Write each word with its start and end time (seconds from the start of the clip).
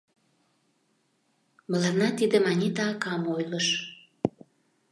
Мыланна 1.69 2.09
тидым 2.19 2.43
Анита 2.51 2.85
акам 2.93 3.23
ойлыш. 3.35 3.67